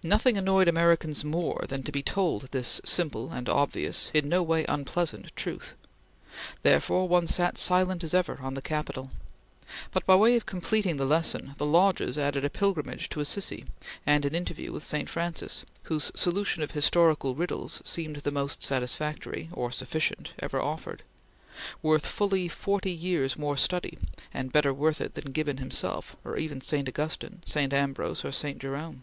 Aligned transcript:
Nothing 0.00 0.36
annoyed 0.38 0.68
Americans 0.68 1.24
more 1.24 1.64
than 1.68 1.82
to 1.82 1.90
be 1.90 2.04
told 2.04 2.42
this 2.52 2.80
simple 2.84 3.32
and 3.32 3.48
obvious 3.48 4.12
in 4.14 4.28
no 4.28 4.44
way 4.44 4.64
unpleasant 4.68 5.34
truth; 5.34 5.74
therefore 6.62 7.08
one 7.08 7.26
sat 7.26 7.58
silent 7.58 8.04
as 8.04 8.14
ever 8.14 8.38
on 8.40 8.54
the 8.54 8.62
Capitol; 8.62 9.10
but, 9.90 10.06
by 10.06 10.14
way 10.14 10.36
of 10.36 10.46
completing 10.46 10.98
the 10.98 11.04
lesson, 11.04 11.56
the 11.56 11.66
Lodges 11.66 12.16
added 12.16 12.44
a 12.44 12.48
pilgrimage 12.48 13.08
to 13.08 13.18
Assisi 13.18 13.64
and 14.06 14.24
an 14.24 14.36
interview 14.36 14.70
with 14.70 14.84
St. 14.84 15.08
Francis, 15.10 15.64
whose 15.90 16.12
solution 16.14 16.62
of 16.62 16.70
historical 16.70 17.34
riddles 17.34 17.82
seemed 17.84 18.14
the 18.18 18.30
most 18.30 18.62
satisfactory 18.62 19.48
or 19.52 19.72
sufficient 19.72 20.30
ever 20.38 20.60
offered; 20.62 21.02
worth 21.82 22.06
fully 22.06 22.46
forty 22.46 22.92
years' 22.92 23.36
more 23.36 23.56
study, 23.56 23.98
and 24.32 24.52
better 24.52 24.72
worth 24.72 25.00
it 25.00 25.14
than 25.14 25.32
Gibbon 25.32 25.56
himself, 25.56 26.16
or 26.24 26.36
even 26.36 26.60
St. 26.60 26.88
Augustine, 26.88 27.40
St. 27.44 27.72
Ambrose, 27.72 28.24
or 28.24 28.30
St. 28.30 28.60
Jerome. 28.60 29.02